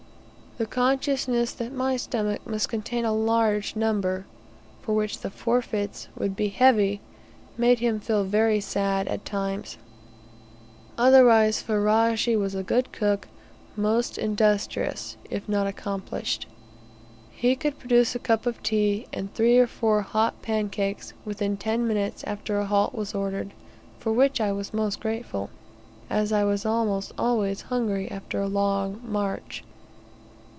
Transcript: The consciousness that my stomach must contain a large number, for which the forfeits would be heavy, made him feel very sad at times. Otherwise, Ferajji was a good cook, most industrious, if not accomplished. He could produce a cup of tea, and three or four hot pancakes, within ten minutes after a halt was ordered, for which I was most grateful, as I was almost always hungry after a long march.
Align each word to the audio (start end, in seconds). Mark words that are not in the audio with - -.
The 0.57 0.65
consciousness 0.67 1.53
that 1.53 1.71
my 1.71 1.95
stomach 1.95 2.45
must 2.45 2.67
contain 2.67 3.05
a 3.05 3.13
large 3.13 3.73
number, 3.77 4.25
for 4.81 4.93
which 4.93 5.19
the 5.21 5.29
forfeits 5.29 6.09
would 6.17 6.35
be 6.35 6.49
heavy, 6.49 6.99
made 7.57 7.79
him 7.79 8.01
feel 8.01 8.25
very 8.25 8.59
sad 8.59 9.07
at 9.07 9.23
times. 9.23 9.77
Otherwise, 10.97 11.61
Ferajji 11.63 12.35
was 12.37 12.53
a 12.53 12.63
good 12.63 12.91
cook, 12.91 13.29
most 13.77 14.17
industrious, 14.17 15.15
if 15.29 15.47
not 15.47 15.67
accomplished. 15.67 16.47
He 17.31 17.55
could 17.55 17.79
produce 17.79 18.13
a 18.13 18.19
cup 18.19 18.45
of 18.45 18.61
tea, 18.61 19.07
and 19.13 19.33
three 19.33 19.57
or 19.57 19.67
four 19.67 20.01
hot 20.01 20.41
pancakes, 20.41 21.13
within 21.23 21.55
ten 21.55 21.87
minutes 21.87 22.25
after 22.25 22.59
a 22.59 22.65
halt 22.65 22.93
was 22.93 23.15
ordered, 23.15 23.53
for 23.99 24.11
which 24.11 24.41
I 24.41 24.51
was 24.51 24.73
most 24.73 24.99
grateful, 24.99 25.49
as 26.09 26.33
I 26.33 26.43
was 26.43 26.65
almost 26.65 27.13
always 27.17 27.61
hungry 27.61 28.11
after 28.11 28.41
a 28.41 28.49
long 28.49 29.01
march. 29.01 29.63